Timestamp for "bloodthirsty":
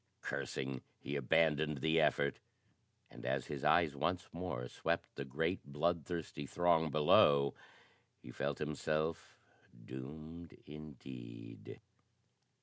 5.63-6.47